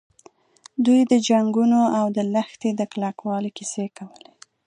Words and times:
دوی 0.85 1.01
د 1.11 1.13
جنګونو 1.27 1.81
او 1.99 2.05
د 2.17 2.19
لښتې 2.33 2.69
د 2.79 2.81
کلکوالي 2.93 3.51
کیسې 3.57 3.85
کولې. 3.97 4.29